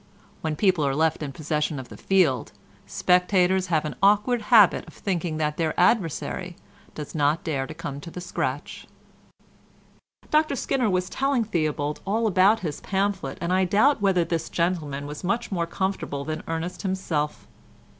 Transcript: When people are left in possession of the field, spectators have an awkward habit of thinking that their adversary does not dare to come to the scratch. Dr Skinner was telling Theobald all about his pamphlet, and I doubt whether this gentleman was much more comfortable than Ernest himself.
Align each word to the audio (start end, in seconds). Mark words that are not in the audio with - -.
When 0.41 0.55
people 0.55 0.83
are 0.83 0.95
left 0.95 1.21
in 1.21 1.31
possession 1.31 1.77
of 1.77 1.89
the 1.89 1.95
field, 1.95 2.51
spectators 2.87 3.67
have 3.67 3.85
an 3.85 3.95
awkward 4.01 4.41
habit 4.49 4.83
of 4.87 4.95
thinking 4.95 5.37
that 5.37 5.57
their 5.57 5.79
adversary 5.79 6.55
does 6.95 7.13
not 7.13 7.43
dare 7.43 7.67
to 7.67 7.73
come 7.75 8.01
to 8.01 8.09
the 8.09 8.19
scratch. 8.19 8.87
Dr 10.31 10.55
Skinner 10.55 10.89
was 10.89 11.07
telling 11.07 11.43
Theobald 11.43 12.01
all 12.03 12.25
about 12.25 12.61
his 12.61 12.81
pamphlet, 12.81 13.37
and 13.39 13.53
I 13.53 13.63
doubt 13.63 14.01
whether 14.01 14.25
this 14.25 14.49
gentleman 14.49 15.05
was 15.05 15.23
much 15.23 15.51
more 15.51 15.67
comfortable 15.67 16.25
than 16.25 16.41
Ernest 16.47 16.81
himself. 16.81 17.45